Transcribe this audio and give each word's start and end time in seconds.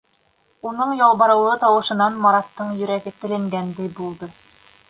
Уның 0.69 0.93
ялбарыулы 1.01 1.59
тауышынан 1.65 2.17
Мараттың 2.25 2.75
йөрәге 2.81 3.17
теленгәндәй 3.23 3.93
булды. 4.01 4.35